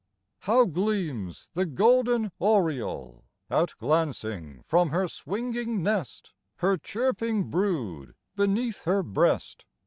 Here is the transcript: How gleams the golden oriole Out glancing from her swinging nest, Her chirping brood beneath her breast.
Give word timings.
How 0.39 0.65
gleams 0.65 1.51
the 1.53 1.67
golden 1.67 2.31
oriole 2.39 3.23
Out 3.51 3.75
glancing 3.77 4.63
from 4.65 4.89
her 4.89 5.07
swinging 5.07 5.83
nest, 5.83 6.33
Her 6.55 6.75
chirping 6.75 7.51
brood 7.51 8.15
beneath 8.35 8.85
her 8.85 9.03
breast. 9.03 9.65